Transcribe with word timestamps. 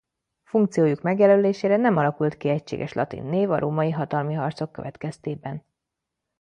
Funkciójuk 0.43 1.01
megjelölésére 1.01 1.77
nem 1.77 1.97
alakult 1.97 2.37
ki 2.37 2.49
egységes 2.49 2.93
latin 2.93 3.23
név 3.23 3.51
a 3.51 3.59
római 3.59 3.91
hatalmi 3.91 4.33
harcok 4.33 4.71
következtében. 4.71 5.65